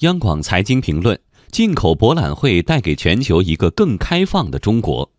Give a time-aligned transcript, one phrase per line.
[0.00, 1.18] 央广财经评论：
[1.50, 5.10] 进口博览会带给全球一个更开放的中国。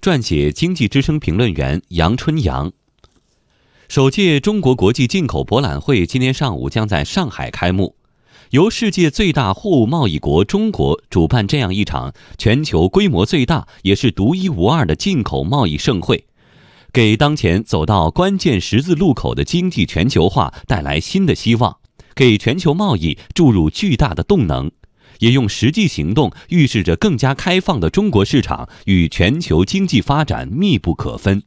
[0.00, 2.72] 撰写：经济之声评论员杨春阳。
[3.88, 7.94] 首届中国国际进口博览会今天上午将在上海开幕，
[8.50, 16.24] 由世界最大货物贸易国中国主办这样一场全球规模最大也是独一无二的进口贸易盛会，
[16.92, 21.76] 给当前走到关键十字路口的经济全球化带来新的希望。
[22.14, 24.70] 给全球贸易注入巨大的动能，
[25.18, 31.42] 也用实际行动预示着更加开放的中国市场与全球经济发展密不可分。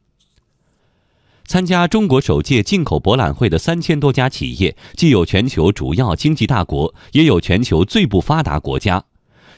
[1.46, 9.06] 参加中国首届进口博览会的三千多家企业，既有全球主要经济大国，也有全球最不发达国家；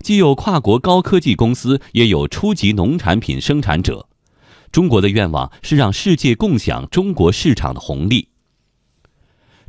[0.00, 4.06] 既有跨国高科技公司，也有初级农产品生产者。
[4.70, 8.28] 中国的愿望是让世界共享中国市场的红利。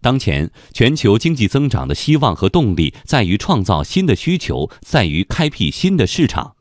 [0.02, 6.56] 当前，全球经济增长的希望和动力在于创造新的需求，在于开辟新的市场。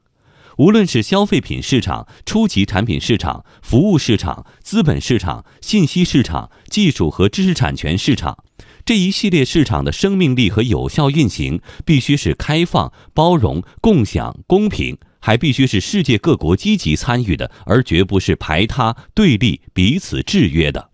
[0.59, 8.45] 无论是消费品市场、初级产品市场、服务市场、资本市场、信息市场、技术和知识产权市场，
[8.85, 20.91] 这一系列市场的生命力和有效运行，必须是开放、包容、共享、公平，还必须是世界各国积极参与的，而绝不是排他、对立、彼此制约的。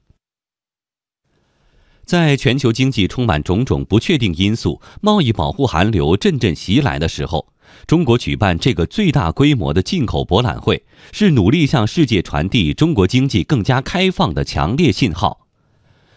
[2.07, 7.49] 在全球经济充满种种不确定因素、贸易保护寒流阵阵袭来的时候，
[7.85, 15.41] 中国举办这个最大规模的进口博览会，是努力向世界传递中国经济更加开放的强烈信号。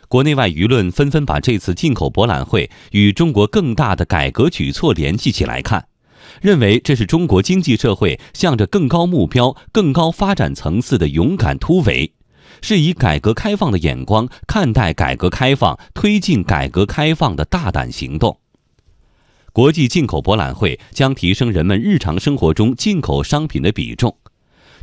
[0.08, 5.88] 国内外舆论纷纷把这次进口博览会与中国更大的改革举措联系起来看，
[6.40, 12.14] 认为这是中国经济社会向着更高目标、更高发展层次的勇敢突围。
[12.62, 18.40] 是以改革开放的眼光看待改革开放、推进改革开放的大胆行动。
[19.52, 24.16] 国际进口博览会将提升人们日常生活中进口商品的比重，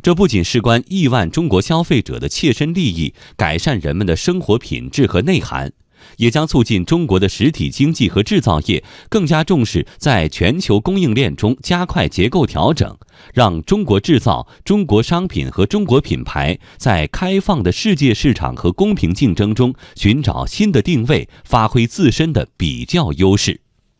[0.01, 5.71] 这不仅事关亿万中国消费者的切身利益，改善人们的生活品质和内涵。
[6.17, 12.97] 也将促进中国的实体经济和制造业更加重视在全球供应链中加快结构调整，
[13.33, 23.66] 让中国制造、中国商品和中国品牌在开放的世界市场和公平竞争中寻找新的定位，发挥自身的比较优势。